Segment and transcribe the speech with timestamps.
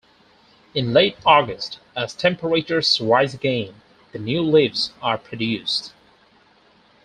[0.73, 5.93] In late August as temperatures rise again, the new leaves are produced.